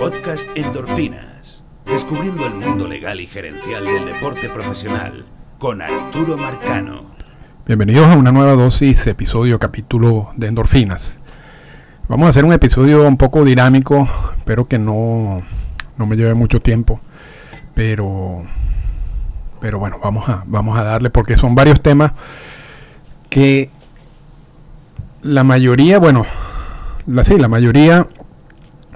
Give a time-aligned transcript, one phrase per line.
[0.00, 1.62] Podcast Endorfinas.
[1.84, 5.26] Descubriendo el mundo legal y gerencial del deporte profesional
[5.58, 7.10] con Arturo Marcano.
[7.66, 11.18] Bienvenidos a una nueva dosis, episodio, capítulo de Endorfinas.
[12.08, 14.08] Vamos a hacer un episodio un poco dinámico,
[14.46, 15.42] pero que no,
[15.98, 16.98] no me lleve mucho tiempo.
[17.74, 18.44] Pero,
[19.60, 22.12] pero bueno, vamos a, vamos a darle porque son varios temas
[23.28, 23.68] que
[25.20, 26.24] la mayoría, bueno,
[27.06, 28.06] la, sí, la mayoría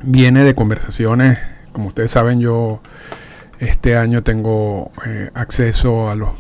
[0.05, 1.39] viene de conversaciones.
[1.73, 2.81] Como ustedes saben, yo
[3.58, 6.30] este año tengo eh, acceso a los,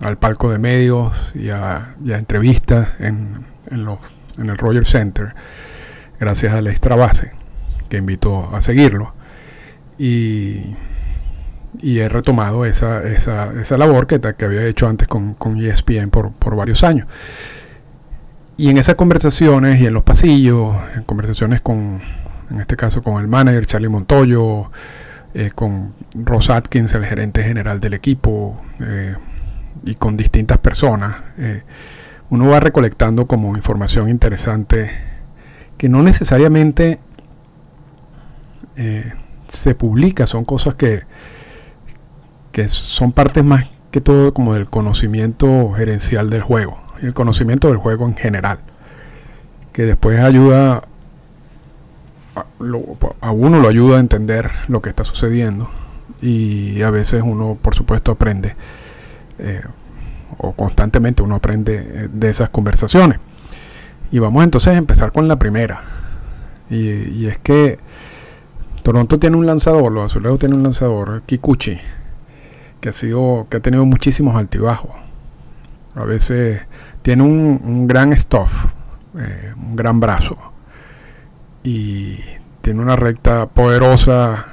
[0.00, 3.98] al palco de medios y a, entrevistas en, en, los,
[4.38, 5.34] en, el Roger Center,
[6.18, 7.32] gracias a la extra base,
[7.88, 9.14] que invito a seguirlo.
[9.98, 10.74] Y,
[11.80, 16.10] y he retomado esa, esa, esa labor que, que, había hecho antes con, con ESPN
[16.10, 17.06] por, por varios años.
[18.56, 22.02] Y en esas conversaciones y en los pasillos, en conversaciones con,
[22.50, 24.70] en este caso con el manager Charlie Montoyo,
[25.32, 29.14] eh, con Ross Atkins, el gerente general del equipo, eh,
[29.84, 31.62] y con distintas personas, eh,
[32.30, 34.90] uno va recolectando como información interesante
[35.78, 37.00] que no necesariamente
[39.48, 41.02] se publica, son cosas que,
[42.50, 47.76] que son partes más que todo como del conocimiento gerencial del juego, el conocimiento del
[47.76, 48.60] juego en general,
[49.72, 50.82] que después ayuda
[53.20, 55.70] a uno lo ayuda a entender lo que está sucediendo
[56.20, 58.56] y a veces uno por supuesto aprende
[59.38, 59.62] eh,
[60.38, 63.18] o constantemente uno aprende eh, de esas conversaciones.
[64.12, 65.82] Y vamos entonces a empezar con la primera.
[66.68, 67.78] Y, es que
[68.82, 71.78] Toronto tiene un lanzador los azulejos tienen un lanzador Kikuchi
[72.80, 74.92] que ha sido que ha tenido muchísimos altibajos.
[75.96, 76.60] A veces
[77.02, 78.66] tiene un, gran stuff
[79.18, 80.36] eh, un gran brazo
[81.62, 82.18] y
[82.62, 84.46] tiene una recta poderosa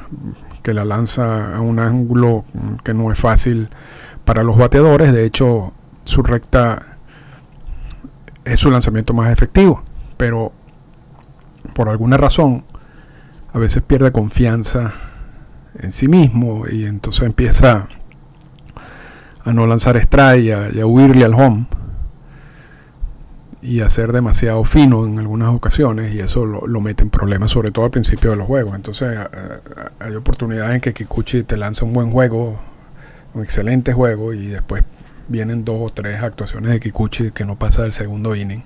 [0.63, 2.43] que la lanza a un ángulo
[2.83, 3.69] que no es fácil
[4.25, 5.13] para los bateadores.
[5.13, 6.97] De hecho, su recta
[8.43, 9.83] es su lanzamiento más efectivo,
[10.17, 10.51] pero
[11.73, 12.63] por alguna razón
[13.53, 14.93] a veces pierde confianza
[15.79, 17.87] en sí mismo y entonces empieza
[19.43, 21.67] a no lanzar estrella y a huirle al home
[23.61, 27.71] y a ser demasiado fino en algunas ocasiones y eso lo, mete en problemas, sobre
[27.71, 28.75] todo al principio de los juegos.
[28.75, 29.17] Entonces
[29.99, 32.59] hay oportunidades en que Kikuchi te lanza un buen juego,
[33.33, 34.83] un excelente juego y después
[35.27, 38.63] vienen dos o tres actuaciones de Kikuchi que no pasa del segundo inning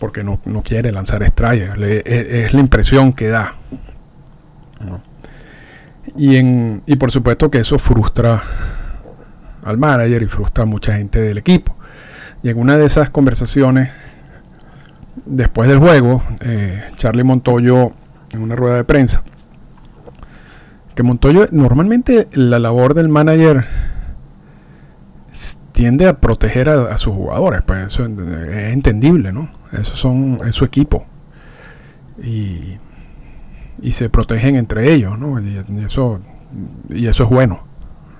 [0.00, 3.54] porque no, quiere lanzar estrellas, es, la impresión que da.
[6.16, 8.42] Y, en, y por supuesto que eso frustra
[9.62, 11.76] al manager y frustra a mucha gente del equipo.
[12.42, 13.90] Y en una de esas conversaciones,
[15.26, 17.92] después del juego, eh, Charlie Montoyo,
[18.32, 19.22] en una rueda de prensa,
[20.94, 23.66] que Montoyo, normalmente la labor del manager
[25.72, 29.50] tiende a proteger a, sus jugadores, pues eso es entendible, ¿no?
[29.72, 31.06] Eso son, es su equipo.
[32.22, 32.78] Y,
[33.80, 35.40] y se protegen entre ellos, ¿no?
[35.40, 36.20] Y, eso,
[36.88, 37.64] y eso es bueno.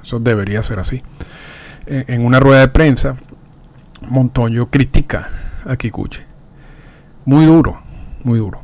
[0.03, 1.03] Eso debería ser así.
[1.87, 3.17] en una rueda de prensa,
[4.09, 5.29] Montoyo critica
[5.65, 6.21] a Kikuchi.
[7.25, 7.81] Muy duro,
[8.25, 8.63] muy duro.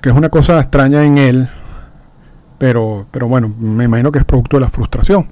[0.00, 1.48] Que es una cosa extraña en él,
[2.58, 5.28] pero, pero bueno, me imagino que es producto de la frustración.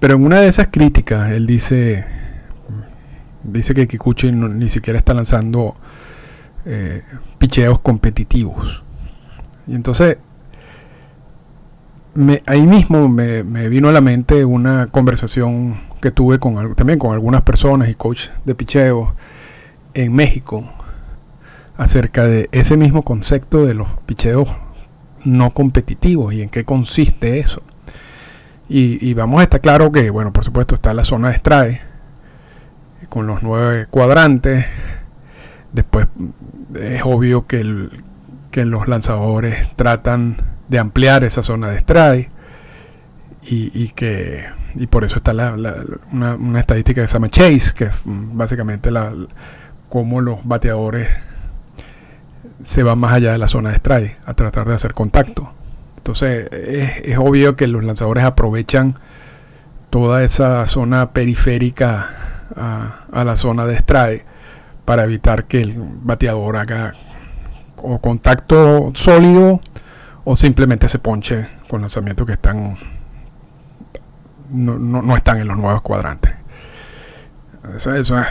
[0.00, 2.04] Pero en una de esas críticas, él dice,
[3.42, 5.74] dice que Kikuchi ni siquiera está lanzando
[6.66, 7.02] eh,
[7.38, 8.82] picheos competitivos.
[9.66, 10.18] Y entonces,
[12.46, 17.40] ahí mismo me, vino a la mente una conversación que tuve con, también con algunas
[17.40, 19.14] personas y coach de picheo
[19.94, 20.70] en México
[21.78, 24.54] acerca de ese mismo concepto de los picheos
[25.24, 27.62] no competitivos y en qué consiste eso.
[28.68, 31.80] Y, vamos a estar claro que, bueno, por supuesto está la zona de strike
[33.08, 34.66] con los nueve cuadrantes.
[35.72, 36.06] Después
[36.78, 40.36] es obvio que, los lanzadores tratan
[40.68, 42.30] de ampliar esa zona de strike
[43.46, 44.46] y que
[44.76, 45.54] y por eso está la,
[46.12, 49.12] una, estadística que se llama Chase, que es básicamente la,
[49.88, 51.08] cómo los bateadores
[52.64, 55.52] se van más allá de la zona de strike a tratar de hacer contacto.
[55.98, 58.96] Entonces es, obvio que los lanzadores aprovechan
[59.90, 62.10] toda esa zona periférica
[62.56, 64.24] a, la zona de strike
[64.84, 66.94] para evitar que el bateador haga
[67.76, 69.60] o contacto sólido
[70.24, 72.76] o simplemente se ponche con lanzamientos que están
[74.54, 76.32] no, están en los nuevos cuadrantes.
[77.74, 78.26] Eso, eso es,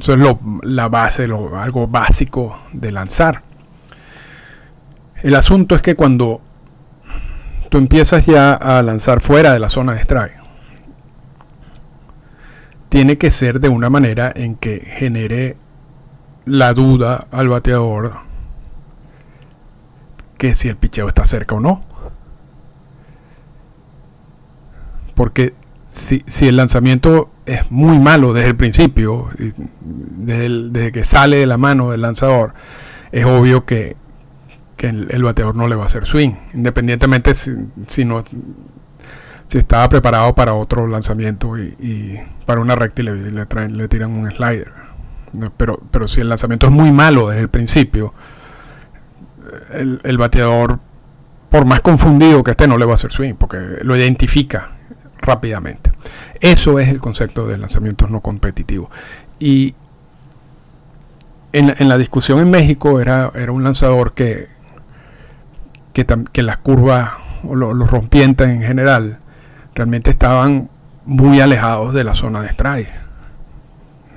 [0.00, 3.42] eso es lo, la base, lo, algo básico de lanzar.
[5.22, 6.40] El asunto es que cuando
[7.68, 10.36] tú empiezas ya a lanzar fuera de la zona de strike,
[12.88, 15.56] tiene que ser de una manera en que genere
[16.44, 18.26] la duda al bateador
[20.38, 21.82] que si el picheo está cerca o no.
[25.16, 25.54] Porque
[25.90, 29.30] si, el lanzamiento es muy malo desde el principio,
[29.80, 32.52] desde, que sale de la mano del lanzador,
[33.10, 33.96] es obvio que,
[34.78, 38.22] el, bateador no le va a hacer swing, independientemente si, no
[39.46, 44.12] si estaba preparado para otro lanzamiento y, para una recta y le, traen, le tiran
[44.12, 44.70] un slider.
[45.56, 48.12] Pero, pero si el lanzamiento es muy malo desde el principio,
[49.72, 50.78] el, el bateador,
[51.48, 54.75] por más confundido que esté, no le va a hacer swing, porque lo identifica
[55.20, 55.90] rápidamente.
[56.40, 58.90] Eso es el concepto de lanzamientos no competitivos.
[59.38, 59.74] Y
[61.52, 64.48] en, la discusión en México era, un lanzador que,
[65.92, 67.10] que, las curvas
[67.42, 69.18] o los rompientes en general
[69.74, 70.68] realmente estaban
[71.04, 72.90] muy alejados de la zona de strike.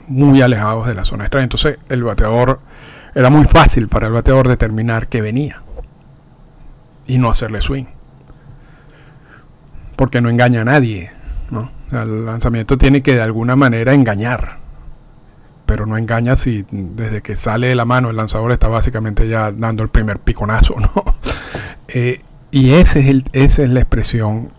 [0.07, 1.43] Muy alejados de la zona de strike.
[1.43, 2.59] Entonces el bateador
[3.15, 5.61] era muy fácil para el bateador determinar que venía
[7.05, 7.85] y no hacerle swing
[9.99, 11.11] porque no engaña a nadie.
[11.51, 11.71] ¿no?
[11.91, 14.59] el lanzamiento tiene que de alguna manera engañar,
[15.65, 19.51] pero no engaña si desde que sale de la mano el lanzador está básicamente ya
[19.51, 20.75] dando el primer piconazo.
[20.79, 20.89] ¿no?
[21.91, 24.51] Eh, y ese es el, esa es la expresión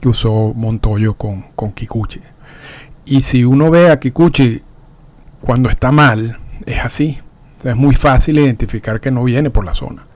[0.00, 2.22] que usó Montoyo con Kikuchi.
[3.04, 4.62] Y si uno ve a Kikuchi
[5.42, 7.18] cuando está mal, es así.
[7.62, 10.06] es muy fácil identificar que no viene por la zona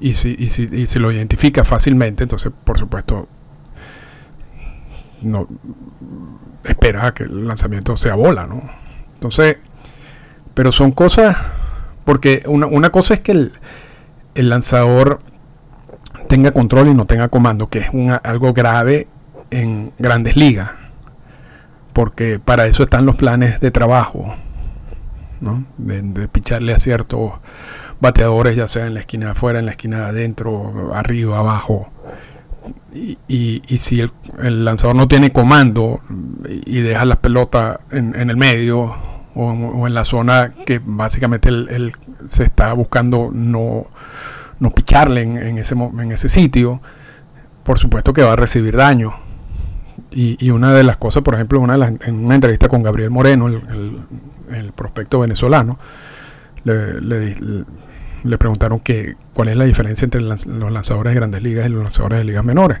[0.00, 3.28] y si, y si, y si lo identifica fácilmente, entonces por supuesto
[5.22, 5.48] no
[6.64, 8.62] espera que el lanzamiento sea bola, ¿no?
[9.14, 9.58] Entonces,
[10.54, 11.36] pero son cosas,
[12.04, 13.52] porque una, una cosa es que el,
[14.34, 15.20] el, lanzador
[16.28, 17.90] tenga control y no tenga comando, que es
[18.22, 19.08] algo grave
[19.50, 20.70] en grandes ligas,
[21.92, 24.34] porque para eso están los planes de trabajo,
[25.40, 25.64] ¿no?
[25.78, 27.32] De, de picharle a ciertos
[28.00, 31.90] bateadores, ya sea en la esquina de afuera, en la esquina de adentro, arriba, abajo.
[32.92, 36.00] Y, y, si el, lanzador no tiene comando
[36.48, 38.96] y deja las pelotas en, el medio
[39.34, 41.92] o, en la zona que básicamente él,
[42.26, 43.86] se está buscando no,
[44.58, 46.80] no picharle en, ese, en ese sitio,
[47.62, 49.14] por supuesto que va a recibir daño.
[50.10, 54.00] Y, una de las cosas, por ejemplo, una en una entrevista con Gabriel Moreno, el,
[54.50, 55.78] el, prospecto venezolano,
[56.64, 57.64] le, le, le
[58.38, 62.18] preguntaron que, cuál es la diferencia entre los lanzadores de grandes ligas y los lanzadores
[62.18, 62.78] de ligas menores.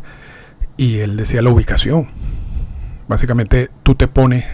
[0.76, 2.08] Y él decía la ubicación.
[3.08, 4.44] Básicamente tú te pones,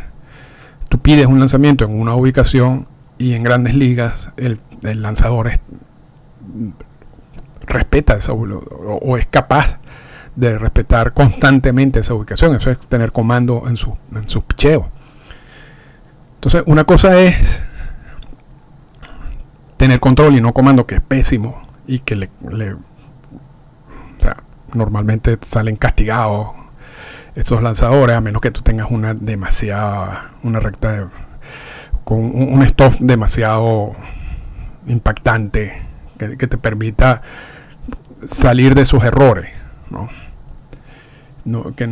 [0.88, 2.86] tú pides un lanzamiento en una ubicación
[3.18, 5.52] y en grandes ligas el, lanzador
[7.66, 9.78] respeta esa o, o, es capaz
[10.36, 12.54] de respetar constantemente esa ubicación.
[12.54, 14.84] Eso es tener comando en su, en sus picheos.
[16.34, 17.64] Entonces, una cosa es
[19.82, 22.78] tener control y no comando, que es pésimo y que le, o
[24.16, 24.36] sea,
[24.74, 26.50] normalmente salen castigados
[27.34, 31.10] estos lanzadores, a menos que tú tengas una demasiada, una recta
[32.04, 33.96] con un, stop demasiado
[34.86, 35.82] impactante
[36.16, 37.22] que, te permita
[38.28, 39.50] salir de sus errores,
[39.90, 40.08] ¿no?
[41.74, 41.88] que,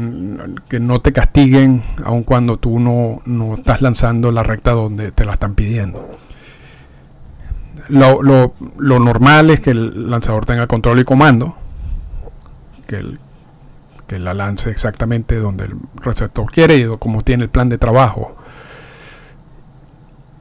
[0.68, 5.24] que, no te castiguen aun cuando tú no, no estás lanzando la recta donde te
[5.24, 6.20] la están pidiendo
[7.90, 8.22] lo,
[8.78, 11.56] lo, normal es que el lanzador tenga control y comando,
[12.86, 13.18] que,
[14.06, 18.36] que la lance exactamente donde el receptor quiere y como tiene el plan de trabajo.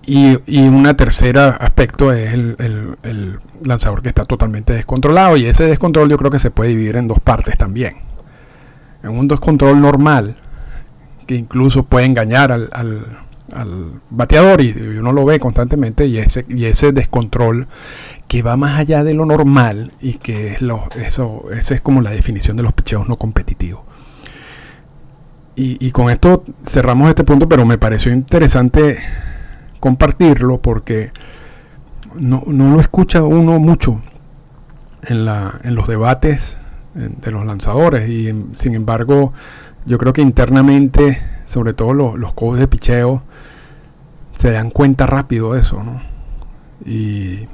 [0.05, 5.45] Y, y un tercer aspecto es el, el, el, lanzador que está totalmente descontrolado y
[5.45, 7.97] ese descontrol yo creo que se puede dividir en dos partes también.
[9.03, 10.37] En un descontrol normal,
[11.27, 13.05] que incluso puede engañar al, al
[13.53, 17.67] al bateador y uno lo ve constantemente y ese, y ese descontrol
[18.27, 22.01] que va más allá de lo normal y que es lo, eso, esa es como
[22.01, 23.81] la definición de los picheos no competitivos.
[25.61, 28.97] Y, con esto cerramos este punto, pero me pareció interesante
[29.81, 31.11] compartirlo porque
[32.15, 34.01] no, no lo escucha uno mucho
[35.03, 36.57] en, la, en los debates
[36.93, 39.33] de los lanzadores y sin embargo
[39.85, 43.23] yo creo que internamente sobre todo los, los de picheo,
[44.35, 45.99] se dan cuenta rápido de eso, ¿no?
[46.85, 47.47] Y,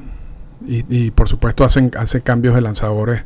[0.68, 3.24] y, por supuesto hacen, hacen cambios de lanzadores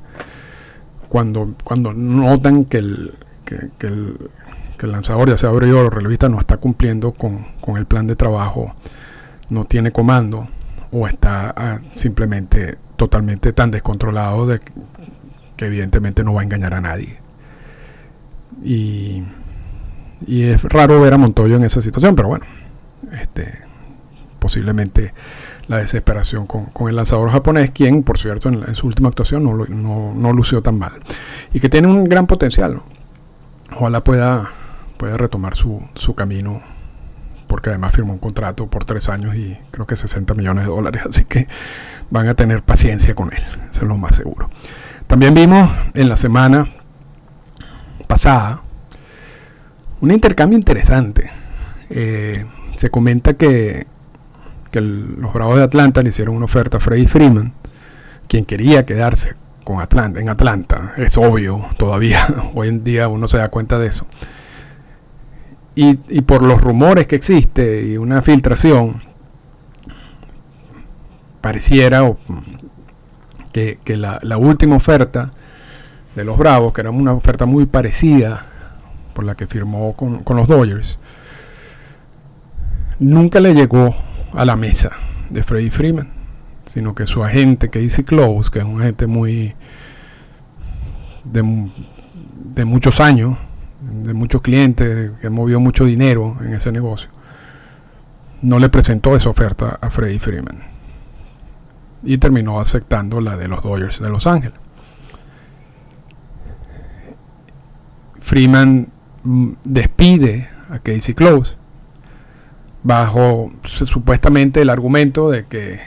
[1.09, 4.29] cuando, cuando notan que el, que, el,
[4.77, 8.05] que el lanzador, ya sea abridor o relevista, no está cumpliendo con, con, el plan
[8.05, 8.75] de trabajo,
[9.49, 10.47] no tiene comando
[10.91, 14.61] o está ah, simplemente totalmente tan descontrolado de
[15.57, 17.17] que evidentemente no va a engañar a nadie.
[18.63, 19.23] Y,
[20.25, 22.45] y es raro ver a Montoyo en esa situación, pero bueno,
[23.21, 23.59] este,
[24.39, 25.13] posiblemente
[25.67, 30.33] la desesperación con, el lanzador japonés, quien, por cierto, en, su última actuación no, no,
[30.33, 30.93] lució tan mal.
[31.53, 32.81] Y que tiene un gran potencial.
[33.75, 34.49] Ojalá pueda,
[34.97, 36.63] pueda retomar su, su camino
[37.45, 41.01] porque además firmó un contrato por tres años y creo que 60 millones de dólares,
[41.09, 41.47] así que
[42.09, 44.49] van a tener paciencia con él, eso es lo más seguro.
[45.07, 46.67] También vimos en la semana
[48.07, 48.61] pasada
[50.01, 51.29] un intercambio interesante.
[51.89, 53.87] Eh, se comenta que,
[54.71, 57.53] los Bravos de Atlanta le hicieron una oferta a Freddie Freeman,
[58.27, 63.37] quien quería quedarse con Atlanta, en Atlanta, es obvio todavía, hoy en día uno se
[63.37, 64.05] da cuenta de eso
[65.81, 69.01] y, por los rumores que existe y una filtración,
[71.39, 72.01] pareciera
[73.53, 75.31] que, la, última oferta
[76.15, 78.45] de los Bravos, que era una oferta muy parecida
[79.19, 80.97] por la que firmó con, los Dodgers,
[82.99, 83.93] nunca le llegó
[84.31, 84.91] a la mesa
[85.29, 86.09] de Freddie Freeman,
[86.65, 89.55] sino que su agente, Casey Close, que es un agente muy
[91.25, 91.69] de,
[92.55, 93.37] de muchos años,
[93.81, 97.09] de muchos clientes que movió mucho dinero en ese negocio,
[98.41, 100.63] no le presentó esa oferta a Freddie Freeman
[102.03, 104.57] y terminó aceptando la de los Dodgers de Los Ángeles.
[108.21, 111.55] Freeman despide a Casey Close
[112.83, 115.79] bajo supuestamente el argumento de que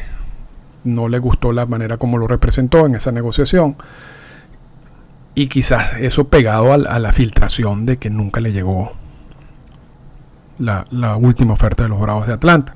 [0.84, 3.76] no le gustó la manera como lo representó en esa negociación
[5.34, 8.92] y quizás eso pegado a, la filtración de que nunca le llegó
[10.58, 10.84] la,
[11.16, 12.74] última oferta de los Bravos de Atlanta.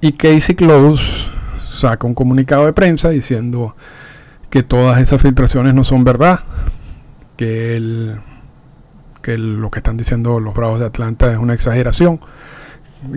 [0.00, 1.26] Y Casey Close
[1.68, 3.74] saca un comunicado de prensa diciendo
[4.48, 6.40] que todas esas filtraciones no son verdad,
[7.36, 8.20] que, el,
[9.24, 12.20] que lo que están diciendo los Bravos de Atlanta es una exageración,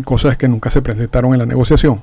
[0.06, 2.02] cosas que nunca se presentaron en la negociación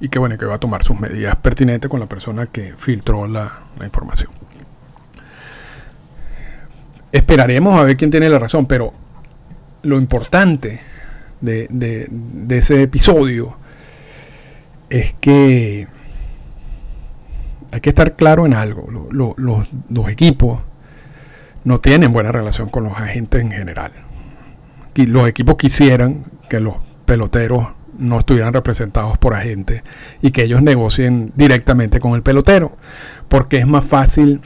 [0.00, 3.26] y que bueno, que va a tomar sus medidas pertinentes con la persona que filtró
[3.26, 4.30] la, información.
[7.12, 8.94] Esperaremos a ver quién tiene la razón, pero
[9.82, 10.80] lo importante
[11.42, 12.08] de,
[12.48, 13.58] ese episodio
[14.88, 15.86] es que
[17.72, 18.88] hay que estar claro en algo.
[19.10, 20.60] los, los equipos
[21.64, 23.92] no tienen buena relación con los agentes en general.
[24.94, 27.68] Los equipos quisieran que los peloteros
[27.98, 29.82] no estuvieran representados por agentes
[30.20, 32.76] y que ellos negocien directamente con el pelotero,
[33.28, 34.42] porque es más fácil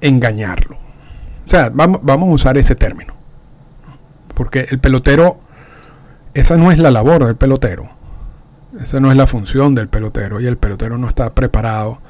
[0.00, 0.76] engañarlo.
[0.76, 3.14] O sea, vamos, vamos a usar ese término,
[4.34, 5.38] porque el pelotero,
[6.34, 7.90] esa no es la labor del pelotero,
[8.80, 12.00] esa no es la función del pelotero y el pelotero no está preparado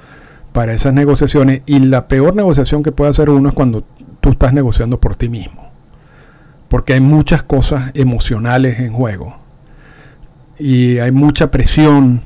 [0.58, 3.84] para esas negociaciones y la peor negociación que puede hacer uno es cuando
[4.20, 5.70] tú estás negociando por ti mismo
[6.66, 9.36] porque hay muchas cosas emocionales en juego
[10.58, 12.22] y hay mucha presión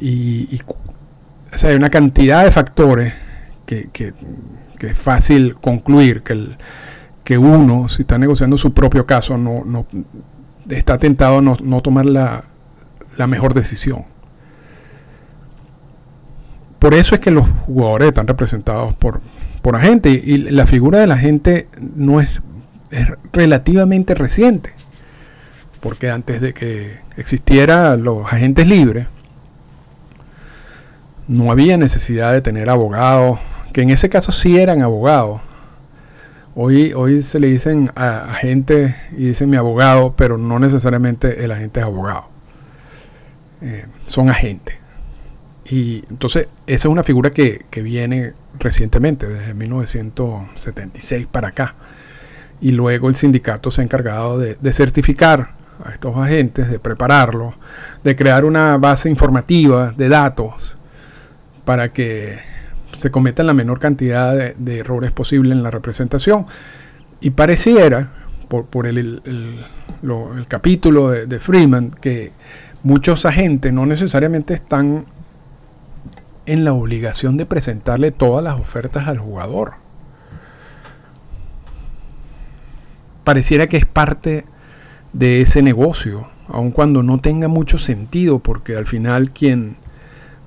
[0.00, 0.60] y,
[1.60, 3.14] hay una cantidad de factores
[3.66, 3.88] que,
[4.78, 6.56] es fácil concluir que, el,
[7.24, 9.88] que uno, si está negociando su propio caso, no, no
[10.68, 12.44] está tentado a no, tomar la,
[13.16, 14.04] la mejor decisión.
[16.78, 19.20] Por eso es que los jugadores están representados por,
[19.62, 22.40] por agentes y la figura de la gente no es
[22.90, 24.72] es relativamente reciente,
[25.80, 29.06] porque antes de que existieran los agentes libres,
[31.26, 33.38] no había necesidad de tener abogados,
[33.72, 35.42] que en ese caso sí eran abogados.
[36.54, 41.80] Hoy, hoy se le dicen agente y dicen mi abogado, pero no necesariamente el agente
[41.80, 42.28] es abogado.
[43.60, 44.77] Eh, son agentes.
[45.70, 51.74] Y entonces esa es una figura que, que viene recientemente, desde 1976 para acá
[52.60, 57.54] y luego el sindicato se ha encargado de, certificar a estos agentes, de prepararlos,
[58.02, 60.76] de crear una base informativa de datos
[61.64, 62.38] para que
[62.92, 66.46] se cometan la menor cantidad de, errores posible en la representación.
[67.20, 68.10] Y pareciera,
[68.48, 69.22] por, el,
[70.48, 72.32] capítulo de, de Freeman, que
[72.82, 75.04] muchos agentes no necesariamente están
[76.48, 79.88] en la obligación de presentarle todas las ofertas al jugador
[83.28, 84.46] pareciera que es parte
[85.12, 89.76] de ese negocio, aun cuando no tenga mucho sentido, porque al final quien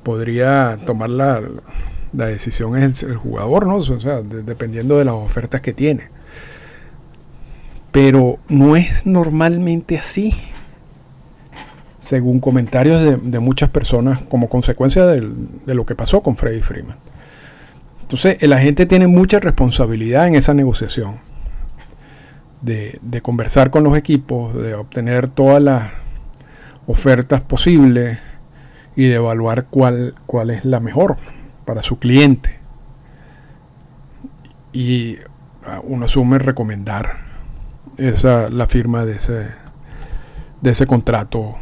[0.02, 1.42] podría tomar la,
[2.12, 3.76] decisión es el, jugador, ¿no?
[3.76, 6.10] O sea, dependiendo de las ofertas que tiene.
[7.92, 10.34] Pero no es normalmente así.
[12.02, 16.98] Según comentarios de, muchas personas como consecuencia de lo que pasó con Freddy Freeman.
[18.02, 21.20] Entonces, la gente tiene mucha responsabilidad en esa negociación.
[22.62, 25.90] De, de, conversar con los equipos, de obtener todas las
[26.86, 28.20] ofertas posibles
[28.96, 31.18] y de evaluar cuál, cuál es la mejor
[31.66, 32.60] para su cliente.
[34.74, 35.18] Y
[35.66, 37.22] ah, uno asume recomendar
[37.98, 39.48] esa, la firma de ese,
[40.62, 41.56] de ese contrato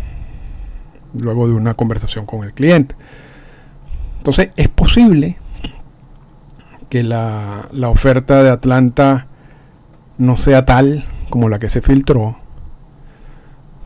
[1.13, 2.95] luego de una conversación con el cliente.
[4.17, 5.37] Entonces es posible
[6.89, 9.27] que la, la oferta de Atlanta
[10.17, 12.37] no sea tal como la que se filtró.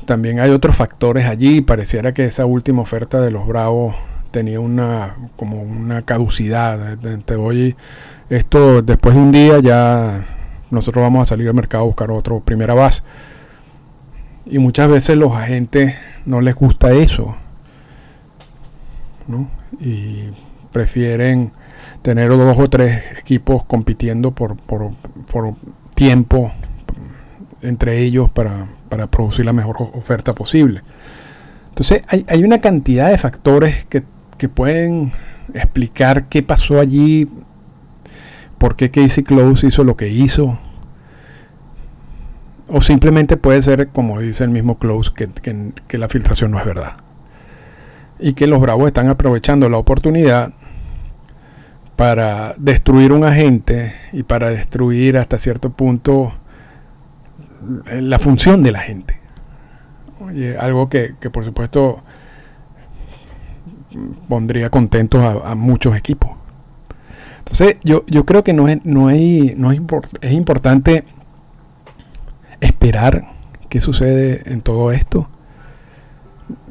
[0.05, 1.61] También hay otros factores allí.
[1.61, 3.95] Pareciera que esa última oferta de los Bravos
[4.31, 6.97] tenía una como una caducidad.
[6.97, 7.75] Te doy
[8.29, 10.25] esto después de un día ya
[10.71, 13.03] nosotros vamos a salir al mercado a buscar otro primera base.
[14.45, 15.95] Y muchas veces los agentes
[16.25, 17.35] no les gusta eso.
[19.27, 19.49] ¿no?
[19.79, 20.29] Y
[20.71, 21.51] prefieren
[22.01, 24.91] tener dos o tres equipos compitiendo por, por,
[25.31, 25.55] por
[25.95, 26.51] tiempo
[27.61, 30.81] entre ellos para, para, producir la mejor oferta posible.
[31.69, 34.03] Entonces hay, hay una cantidad de factores que,
[34.37, 35.13] que, pueden
[35.53, 37.29] explicar qué pasó allí,
[38.57, 40.59] por qué Casey Close hizo lo que hizo,
[42.67, 46.93] o simplemente puede ser, como dice el mismo Close, que, la filtración no es verdad.
[48.19, 50.53] Y que los Bravos están aprovechando la oportunidad
[51.95, 56.33] para destruir un agente y para destruir hasta cierto punto
[57.91, 59.19] la función de la gente.
[60.59, 62.03] algo que, por supuesto
[64.27, 66.31] pondría contentos a, muchos equipos.
[67.39, 69.79] Entonces yo, yo creo que no es, no hay, no es,
[70.21, 71.03] es importante
[72.65, 73.25] esperar
[73.69, 75.27] qué sucede en todo esto.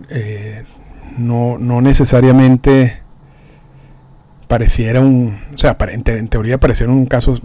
[0.08, 0.64] Eh,
[1.18, 3.02] no, necesariamente
[4.48, 7.40] pareciera un, o sea, en, teoría pareciera un caso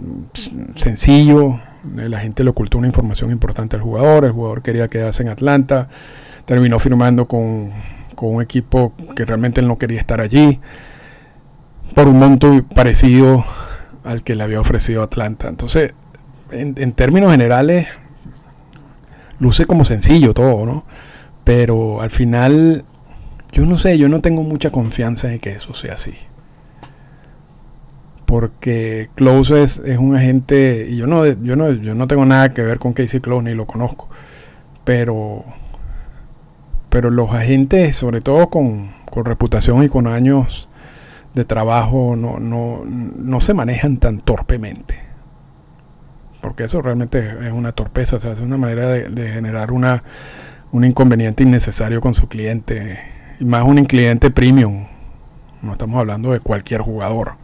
[0.76, 1.58] sencillo,
[1.94, 5.88] la gente le ocultó una información importante al jugador, el jugador quería quedarse en Atlanta,
[6.44, 7.72] terminó firmando con,
[8.20, 10.60] un equipo que realmente él no quería estar allí,
[11.94, 13.44] por un monto parecido
[14.04, 15.48] al que le había ofrecido Atlanta.
[15.48, 15.94] Entonces,
[16.50, 17.88] en términos generales,
[19.40, 20.84] luce como sencillo todo, ¿no?
[21.44, 22.84] Pero al final,
[23.52, 26.14] yo no sé, yo no tengo mucha confianza en que eso sea así.
[28.26, 32.62] Porque Close es, un agente, y yo no, yo, no, yo no tengo nada que
[32.62, 34.10] ver con Casey Close, ni lo conozco.
[34.84, 35.44] Pero,
[36.90, 40.68] pero los agentes, sobre todo con, con reputación y con años
[41.34, 45.07] de trabajo, no, no, no se manejan tan torpemente
[46.40, 50.02] porque eso realmente es una torpeza, o sea, es una manera de, generar una,
[50.72, 52.98] un inconveniente innecesario con su cliente,
[53.40, 54.86] y más un cliente premium,
[55.62, 57.34] no estamos hablando de cualquier jugador.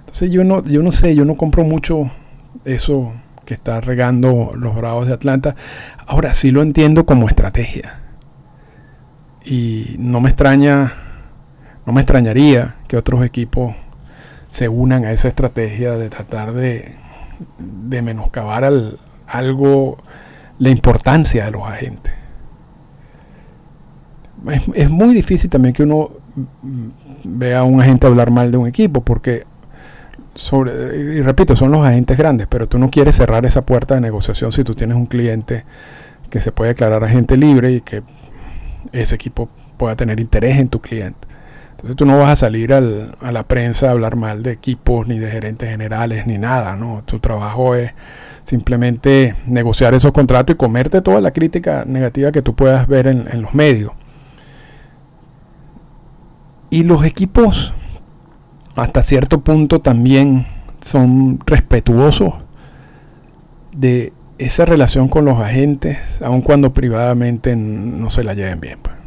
[0.00, 2.10] Entonces yo no, yo no sé, yo no compro mucho
[2.64, 3.12] eso
[3.44, 5.56] que está regando los Bravos de Atlanta.
[6.06, 8.00] Ahora sí lo entiendo como estrategia.
[9.44, 10.92] Y no me extraña,
[11.86, 13.74] no me extrañaría que otros equipos
[14.48, 16.94] se unan a esa estrategia de tratar de
[17.58, 19.98] de menoscabar al, algo
[20.58, 22.12] la importancia de los agentes.
[24.74, 26.10] Es, muy difícil también que uno
[27.24, 29.44] vea a un agente hablar mal de un equipo, porque,
[30.34, 34.00] sobre, y repito, son los agentes grandes, pero tú no quieres cerrar esa puerta de
[34.00, 35.64] negociación si tú tienes un cliente
[36.28, 38.02] que se puede declarar agente libre y que
[38.92, 41.28] ese equipo pueda tener interés en tu cliente.
[41.82, 45.08] Entonces tú no vas a salir al, a la prensa a hablar mal de equipos,
[45.08, 47.02] ni de gerentes generales, ni nada, ¿no?
[47.04, 47.90] Tu trabajo es
[48.44, 53.26] simplemente negociar esos contratos y comerte toda la crítica negativa que tú puedas ver en,
[53.32, 53.90] en los medios.
[56.70, 57.74] Y los equipos,
[58.76, 60.46] hasta cierto punto, también
[60.80, 62.34] son respetuosos
[63.76, 68.78] de esa relación con los agentes, aun cuando privadamente no se la lleven bien.
[68.80, 69.01] Pues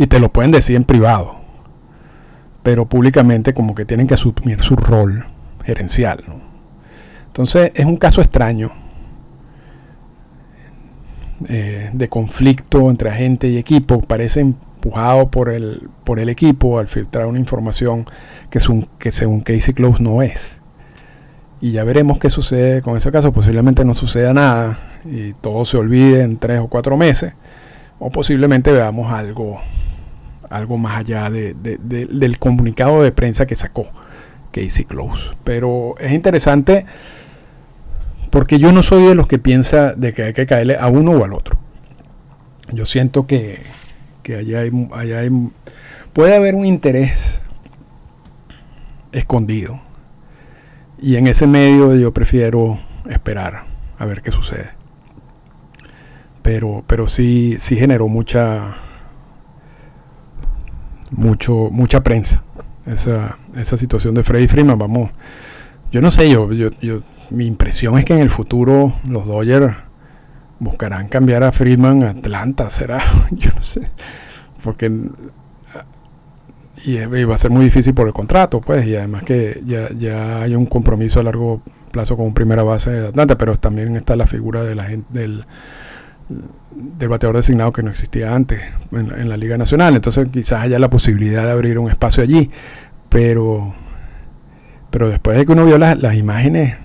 [0.00, 1.34] y te lo pueden decir en privado,
[2.62, 5.26] pero públicamente como que tienen que asumir su rol
[5.62, 6.24] gerencial.
[7.26, 8.70] Entonces es un caso extraño
[11.46, 16.88] eh, de conflicto entre agente y equipo, parece empujado por el, por el equipo al
[16.88, 18.06] filtrar una información
[18.48, 18.58] que,
[18.98, 20.62] que según Casey Close no es.
[21.60, 23.34] Y ya veremos qué sucede con ese caso.
[23.34, 27.34] Posiblemente no suceda nada y todo se olvide en tres o cuatro meses.
[27.98, 29.60] O posiblemente veamos algo
[30.50, 33.88] algo más allá del comunicado de prensa que sacó
[34.52, 35.30] Casey Close.
[35.44, 36.84] Pero es interesante
[38.30, 41.12] porque yo no soy de los que piensa de que hay que caerle a uno
[41.12, 41.58] o al otro.
[42.72, 43.62] yo siento que,
[44.22, 45.22] que allá hay, allá
[46.12, 47.40] puede haber un interés
[49.12, 49.80] escondido.
[51.00, 53.64] Y en ese medio yo prefiero esperar
[53.98, 54.70] a ver qué sucede.
[56.42, 58.76] Pero, pero sí, sí generó mucha,
[61.10, 62.42] mucho, mucha prensa
[62.86, 64.78] esa, esa situación de Freddy Freeman.
[64.78, 65.10] Vamos,
[65.92, 66.70] yo no sé, yo, yo,
[67.30, 69.76] mi impresión es que en el futuro los Dodgers
[70.58, 73.88] buscarán cambiar a Freeman a Atlanta, será, yo no sé,
[74.62, 74.90] porque
[76.84, 80.42] y, va a ser muy difícil por el contrato, pues, y además que ya, ya
[80.42, 84.26] hay un compromiso a largo plazo con primera base de Atlanta, pero también está la
[84.26, 85.44] figura de la gente, del,
[86.70, 88.60] del bateador designado que no existía antes
[88.92, 89.96] en, la Liga Nacional.
[89.96, 92.50] Entonces quizás haya la posibilidad de abrir un espacio allí.
[93.08, 93.74] Pero,
[94.90, 96.76] pero después de que uno vio las, las imágenes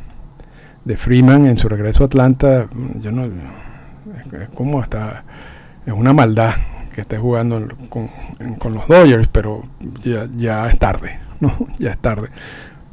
[0.83, 2.67] de Freeman en su regreso a Atlanta,
[3.01, 3.25] yo no...
[3.25, 5.23] Es, como hasta...
[5.85, 6.53] Es una maldad
[6.93, 8.09] que esté jugando con,
[8.57, 9.61] con los Dodgers, pero
[10.01, 11.53] ya, ya es tarde, ¿no?
[11.79, 12.29] Ya es tarde.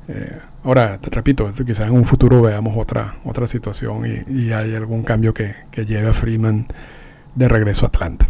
[0.08, 4.74] Eh, ahora, te repito, quizás en un futuro veamos otra, otra situación y, y hay
[4.74, 6.66] algún cambio que, que, lleve a Freeman
[7.34, 8.26] de regreso a Atlanta.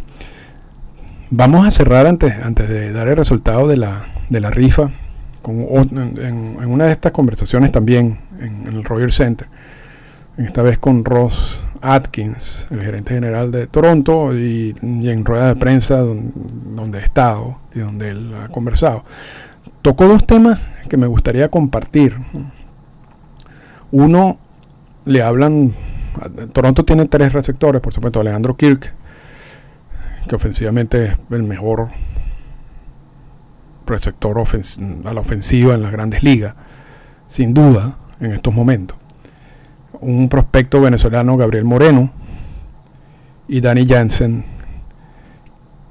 [1.31, 4.91] Vamos a cerrar antes, antes de dar el resultado de la, de la rifa,
[5.41, 6.19] con, en,
[6.61, 9.49] en, una de estas conversaciones también en, en el Royal Center,
[10.37, 15.57] esta vez con Ross Atkins, el gerente general de Toronto, y, y en rueda de
[15.57, 16.33] prensa donde,
[16.77, 19.05] donde he estado y donde él ha conversado
[19.83, 20.61] tocó dos temas
[20.93, 22.19] que me gustaría compartir.
[23.93, 24.37] Uno,
[25.07, 25.75] le hablan,
[26.53, 28.93] Toronto tiene tres receptores, por supuesto, Alejandro Kirk,
[30.29, 31.89] que ofensivamente es el mejor
[33.87, 36.57] receptor a la ofensiva en las grandes ligas,
[37.27, 38.99] sin duda, en estos momentos.
[39.99, 42.13] Un prospecto venezolano, Gabriel Moreno,
[43.49, 44.45] y Danny Jansen,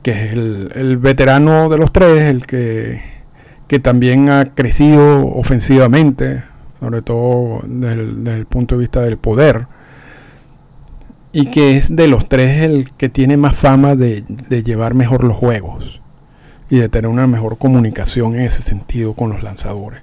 [0.03, 3.10] que es el, el veterano de los tres, el que
[3.71, 6.43] que también ha crecido ofensivamente,
[6.81, 9.67] sobre todo desde el, punto de vista del poder,
[11.31, 15.23] y que es de los tres el que tiene más fama de, de llevar mejor
[15.23, 16.01] los juegos
[16.69, 20.01] y de tener una mejor comunicación en ese sentido con los lanzadores.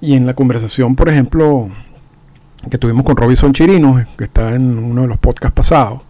[0.00, 1.68] Y en la conversación, por ejemplo,
[2.68, 6.02] que tuvimos con Robinson Chirino, que está en uno de los podcasts pasados,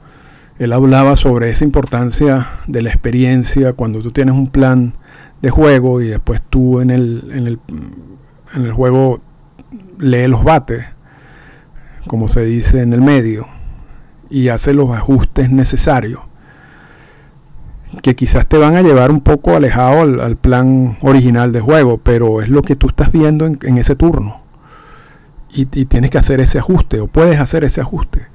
[0.58, 4.94] él hablaba sobre esa importancia de la experiencia cuando tú tienes un plan
[5.42, 7.58] de juego y después tú en el, en el,
[8.54, 9.20] en el juego
[9.98, 10.84] lee los bates,
[12.06, 13.46] como se dice en el medio,
[14.30, 16.20] y hace los ajustes necesarios,
[18.02, 22.40] que quizás te van a llevar un poco alejado al, plan original de juego, pero
[22.40, 24.40] es lo que tú estás viendo en, en ese turno.
[25.54, 28.31] Y, y, tienes que hacer ese ajuste, o puedes hacer ese ajuste.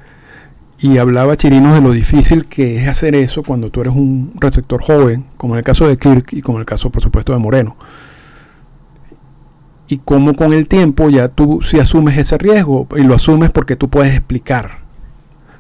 [0.80, 4.82] Y hablaba Chirinos de lo difícil que es hacer eso cuando tú eres un receptor
[4.84, 7.40] joven, como en el caso de Kirk y como en el caso, por supuesto, de
[7.40, 7.76] Moreno.
[9.88, 13.76] Y cómo con el tiempo ya tú si asumes ese riesgo y lo asumes porque
[13.76, 14.80] tú puedes explicar,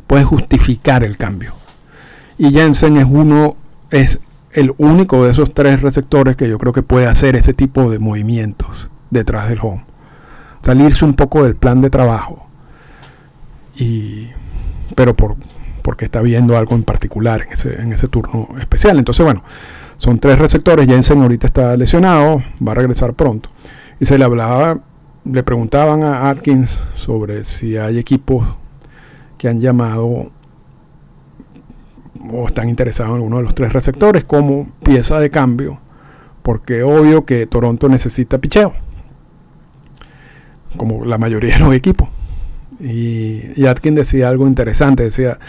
[0.06, 1.53] puedes justificar el cambio.
[2.38, 3.56] Y Jensen es uno,
[3.89, 4.19] es
[4.51, 7.97] el único de esos tres receptores que yo creo que puede hacer ese tipo de
[7.97, 9.86] movimientos detrás del home.
[10.62, 12.47] Salirse un poco del plan de trabajo.
[13.75, 14.27] Y
[14.95, 15.36] pero por,
[15.82, 18.97] porque está viendo algo en particular en ese, en ese turno especial.
[18.97, 19.43] Entonces, bueno,
[19.97, 20.88] son tres receptores.
[20.88, 23.50] Jensen ahorita está lesionado, va a regresar pronto.
[24.00, 24.80] Y se le hablaba,
[25.23, 28.45] le preguntaban a Atkins sobre si hay equipos
[29.38, 30.32] que han llamado
[32.32, 35.80] o están interesados en alguno de los tres receptores como pieza de cambio,
[36.43, 38.73] porque obvio que Toronto necesita picheo,
[40.76, 42.10] como la mayoría de los equipos.
[42.80, 45.40] Y, Atkins decía algo interesante, decía,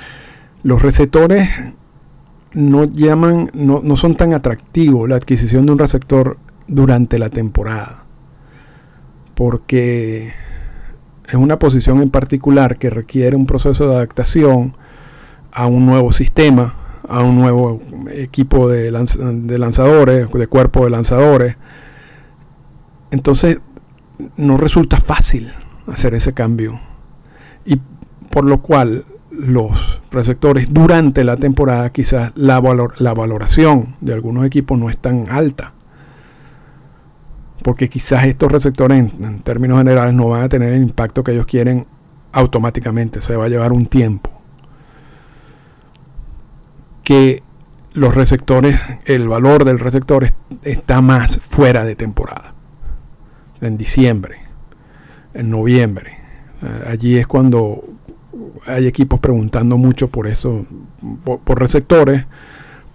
[0.62, 1.49] los receptores
[2.53, 8.05] no llaman, no, no son tan atractivos la adquisición de un receptor durante la temporada.
[9.35, 10.33] Porque
[11.27, 14.77] es una posición en particular que requiere un proceso de adaptación
[15.53, 16.75] a un nuevo sistema,
[17.09, 21.57] a un nuevo equipo de, de lanzadores, de cuerpo de lanzadores.
[23.11, 23.61] Entonces
[24.37, 25.53] no resulta fácil
[25.87, 26.81] hacer ese cambio
[27.64, 27.81] y
[28.31, 32.61] por lo cual los receptores durante la temporada quizás la,
[32.99, 35.73] la valoración de algunos equipos no es tan alta.
[37.62, 41.47] Porque quizás estos receptores en, términos generales no van a tener el impacto que ellos
[41.47, 41.87] quieren
[42.33, 43.21] automáticamente.
[43.21, 44.31] Se va a llevar un tiempo.
[47.05, 47.42] Que
[47.94, 52.55] los receptores, el valor del receptor está más fuera de temporada.
[53.61, 54.38] En diciembre,
[55.35, 56.17] en noviembre,
[56.87, 57.85] allí es cuando
[58.66, 60.66] hay equipos preguntando mucho por eso,
[61.25, 62.25] por, receptores,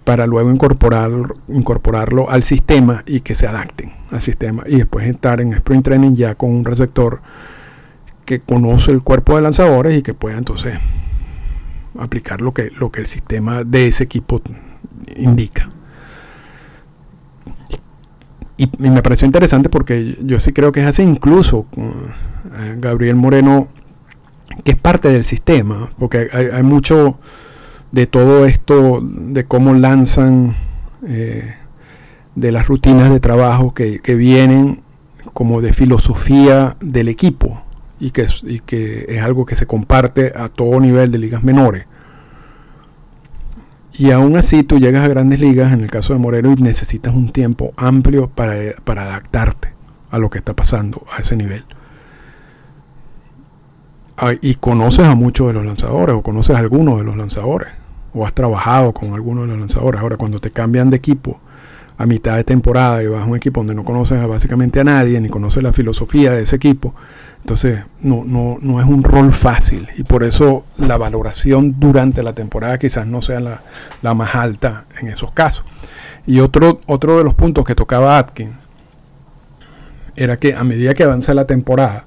[0.04, 1.10] para luego incorporar,
[1.48, 4.62] incorporarlo al sistema y que se adapten al sistema.
[4.66, 7.20] Y después estar en sprint training ya con un receptor
[8.24, 10.74] que conoce el cuerpo de lanzadores y que pueda entonces
[11.98, 14.42] aplicar lo que, lo que el sistema de ese equipo
[15.16, 15.70] indica.
[18.56, 21.90] Y, me pareció interesante porque yo sí creo que es así, incluso eh,
[22.76, 23.68] Gabriel Moreno,
[24.64, 27.18] que es parte del sistema, porque hay, mucho
[27.92, 30.56] de todo esto, de cómo lanzan,
[31.06, 31.54] eh,
[32.34, 34.82] de las rutinas de trabajo que, vienen
[35.32, 37.62] como de filosofía del equipo
[37.98, 41.86] y que, y que es algo que se comparte a todo nivel de ligas menores.
[43.96, 47.14] Y aún así tú llegas a grandes ligas, en el caso de Moreno, y necesitas
[47.14, 49.68] un tiempo amplio para, adaptarte
[50.10, 51.64] a lo que está pasando a ese nivel.
[54.16, 57.68] Ah, y conoces a muchos de los lanzadores, o conoces a algunos de los lanzadores,
[58.12, 60.00] o has trabajado con algunos de los lanzadores.
[60.00, 61.40] Ahora, cuando te cambian de equipo
[61.96, 65.20] a mitad de temporada y vas a un equipo donde no conoces básicamente a nadie,
[65.20, 66.94] ni conoces la filosofía de ese equipo,
[67.44, 72.34] entonces, no, no, no es un rol fácil y por eso la valoración durante la
[72.34, 75.62] temporada quizás no sea la, más alta en esos casos.
[76.26, 78.54] Y otro, otro de los puntos que tocaba Atkins
[80.16, 82.06] era que a medida que avanza la temporada,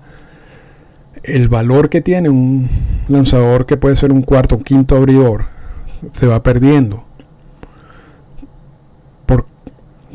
[1.23, 2.69] el valor que tiene un
[3.07, 5.45] lanzador que puede ser un cuarto o quinto abridor
[6.11, 7.03] se va perdiendo.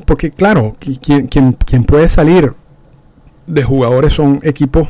[0.07, 2.55] porque claro, quien, quien puede salir
[3.47, 4.89] de jugadores son equipos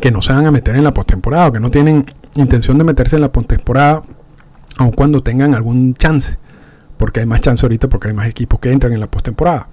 [0.00, 3.16] que no se van a meter en la postemporada, que no tienen intención de meterse
[3.16, 4.02] en la postemporada,
[4.76, 6.38] aun cuando tengan algún chance,
[6.96, 9.68] porque hay más chance ahorita, porque hay más equipos que entran en la postemporada.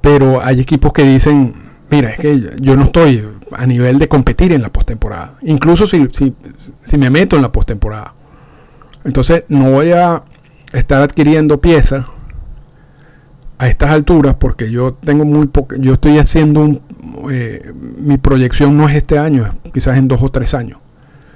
[0.00, 1.54] Pero hay equipos que dicen,
[1.90, 6.08] mira, es que yo no estoy a nivel de competir en la postemporada, incluso si,
[6.12, 6.34] si,
[6.82, 8.14] si me meto en la postemporada.
[9.04, 10.22] Entonces no voy a
[10.72, 12.06] estar adquiriendo piezas
[13.58, 16.80] a estas alturas porque yo tengo muy poco, yo estoy haciendo un,
[17.30, 20.78] eh, mi proyección no es este año, quizás en dos o tres años.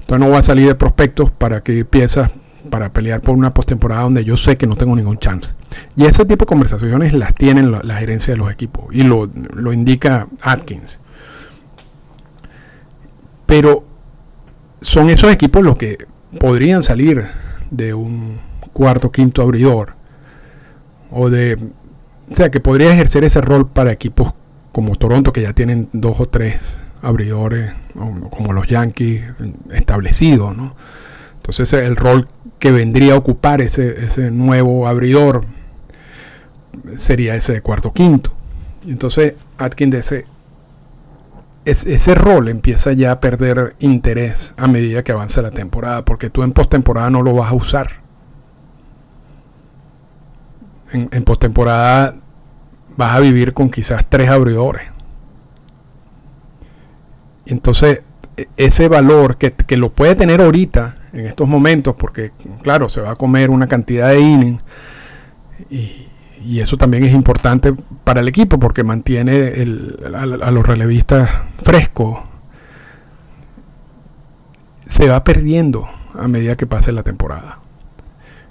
[0.01, 2.31] Entonces no voy a salir de prospectos para que piezas
[2.71, 5.53] para pelear por una postemporada donde yo sé que no tengo ningún chance.
[5.97, 9.73] Y ese tipo de conversaciones las tienen la, gerencia de los equipos y lo, lo
[9.73, 11.01] indica Atkins.
[13.49, 13.83] Pero
[14.81, 16.07] son esos equipos los que
[16.39, 17.27] podrían salir
[17.73, 18.39] de un
[18.73, 19.95] cuarto, quinto abridor
[21.11, 21.59] o de
[22.31, 24.35] o sea, que podría ejercer ese rol para equipos
[24.73, 26.59] como Toronto, que ya tienen dos o tres
[27.01, 27.73] abridores,
[28.31, 29.23] como los Yankees
[29.73, 30.77] establecidos, ¿no?
[31.37, 35.47] Entonces el rol que vendría a ocupar ese, nuevo abridor
[36.97, 38.33] sería ese de cuarto quinto.
[38.87, 40.27] Entonces Atkins de ese,
[41.71, 46.43] ese rol empieza ya a perder interés a medida que avanza la temporada, porque tú
[46.43, 48.09] en postemporada no lo vas a usar
[50.93, 52.15] en, en postemporada
[52.97, 54.89] vas a vivir con quizás tres abridores.
[57.47, 58.03] Entonces,
[58.37, 63.13] e, ese valor que, lo puede tener ahorita, en estos momentos, porque claro, se va
[63.13, 64.65] a comer una cantidad de innings,
[65.71, 66.08] y,
[66.61, 67.75] eso también es importante
[68.05, 69.53] para el equipo, porque mantiene
[70.15, 71.31] a, a los relevistas
[71.63, 72.19] frescos.
[74.87, 77.61] Se va perdiendo a medida que pase la temporada.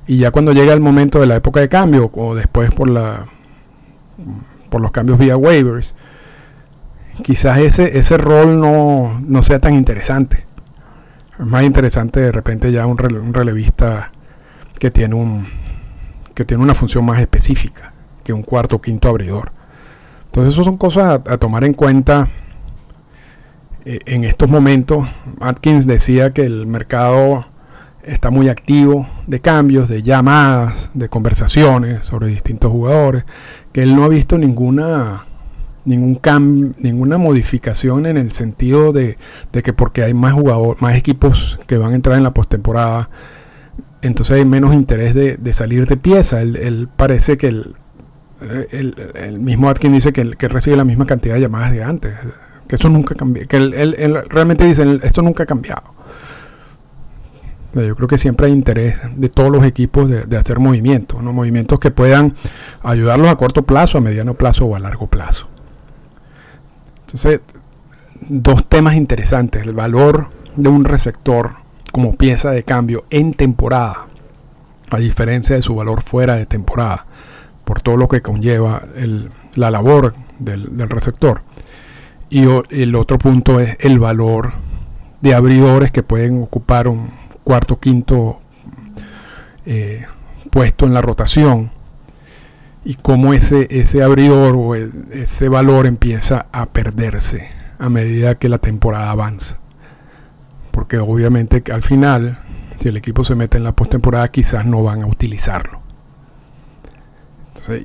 [0.06, 3.26] Y ya cuando llega el momento de la época de cambio, o después por la
[4.69, 5.95] por los cambios vía waivers,
[7.23, 10.45] quizás ese, ese rol no, no sea tan interesante.
[11.39, 14.12] Es más interesante de repente ya un, relevista
[14.80, 15.47] que tiene un
[16.38, 19.52] que tiene una función más específica que un cuarto o quinto abridor.
[20.26, 22.30] Entonces, eso son cosas a, tomar en cuenta
[23.86, 25.08] eh, en estos momentos.
[25.39, 27.43] Atkins decía que el mercado
[28.04, 33.26] está muy activo de cambios, de llamadas, de conversaciones sobre distintos jugadores,
[33.71, 35.26] que él no ha visto ninguna
[35.86, 39.15] ninguna modificación en el sentido de,
[39.52, 43.10] que porque hay más jugadores, más equipos que van a entrar en la postemporada,
[44.02, 46.42] entonces hay menos interés de, salir de pieza.
[46.42, 47.76] Él, parece que el,
[48.72, 52.14] el, mismo Atkins dice que, que recibe la misma cantidad de llamadas de antes,
[52.68, 55.96] que eso nunca cambia, que él, realmente dice esto nunca ha cambiado.
[57.74, 61.32] Yo creo que siempre hay interés de todos los equipos de, hacer movimientos, ¿no?
[61.32, 62.34] movimientos que puedan
[62.82, 65.48] ayudarlos a corto plazo, a mediano plazo o a largo plazo.
[67.02, 67.42] Entonces,
[68.30, 71.67] dos temas interesantes, el valor de un receptor
[71.98, 74.06] como pieza de cambio en temporada,
[74.92, 77.08] a diferencia de su valor fuera de temporada,
[77.66, 78.84] por todo lo que conlleva
[79.56, 81.42] la labor del, receptor.
[82.30, 84.52] Y el otro punto es el valor
[85.22, 87.10] de abridores que pueden ocupar un
[87.44, 88.42] cuarto, quinto
[89.66, 90.06] eh,
[90.52, 91.72] puesto en la rotación
[92.86, 93.68] y cómo ese,
[94.04, 99.58] abridor o ese valor empieza a perderse a medida que la temporada avanza.
[100.78, 102.38] Porque obviamente al final,
[102.80, 105.82] si el equipo se mete en la postemporada, quizás no van a utilizarlo.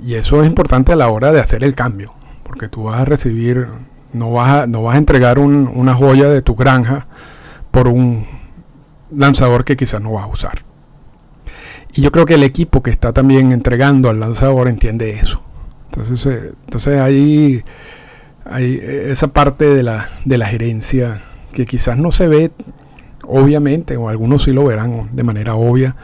[0.05, 3.07] y eso es importante a la hora de hacer el cambio, porque tú vas a
[3.07, 3.67] recibir
[4.13, 7.07] no vas a, no vas a entregar una joya de tu granja
[7.71, 8.27] por un
[9.11, 10.63] lanzador que quizás no vas a usar.
[11.95, 15.43] Y yo creo que el equipo que está también entregando al lanzador entiende eso.
[15.87, 17.63] Entonces, eh, entonces ahí
[18.45, 21.23] hay esa parte de la, de la gerencia
[21.55, 22.51] que quizás no se ve
[23.25, 25.97] obviamente, o algunos sí lo verán de manera obvia,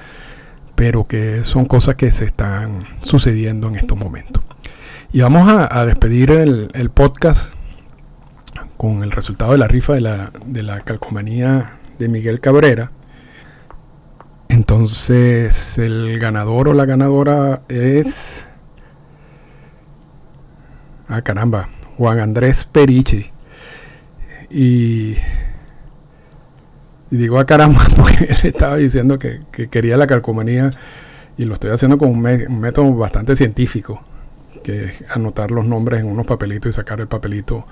[0.74, 4.42] pero que son cosas que se están sucediendo en estos momentos.
[5.12, 7.54] Y vamos a, despedir el, podcast
[8.76, 12.92] con el resultado de la rifa de la, de la calcomanía de Miguel Cabrera.
[14.48, 18.44] Entonces el ganador o la ganadora es...
[21.08, 23.30] Ah, caramba, Juan Andrés Perichi.
[24.50, 25.16] Y,
[27.10, 29.40] y digo a ah, caramba porque él estaba diciendo que,
[29.70, 30.70] quería la calcomanía
[31.36, 34.02] y lo estoy haciendo con un, un método bastante científico,
[34.62, 37.66] que es anotar los nombres en unos papelitos y sacar el papelito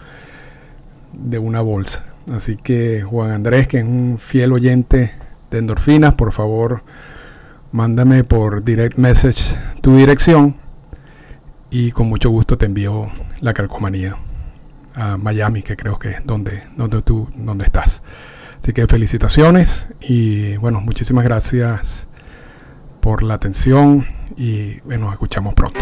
[1.12, 2.04] de una bolsa.
[2.32, 5.12] Así que Juan Andrés, que es un fiel oyente
[5.50, 6.82] de endorfinas, por favor,
[7.72, 9.42] mándame por direct message
[9.80, 10.56] tu dirección
[11.70, 14.16] y con mucho gusto te envío la calcomanía
[14.94, 18.02] a Miami, que creo que es donde, donde tú donde estás.
[18.60, 22.08] Así que felicitaciones y bueno, muchísimas gracias
[23.00, 25.80] por la atención y nos escuchamos pronto.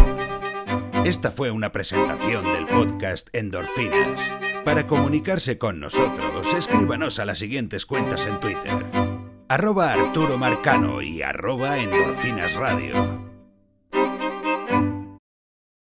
[1.05, 4.19] Esta fue una presentación del podcast Endorfinas.
[4.63, 8.85] Para comunicarse con nosotros, escríbanos a las siguientes cuentas en Twitter.
[9.47, 13.24] Arroba Arturo Marcano y arroba Endorfinas Radio.